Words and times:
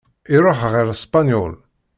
Iṛuḥ 0.35 0.59
ɣer 0.73 0.87
Spenyul. 1.03 1.53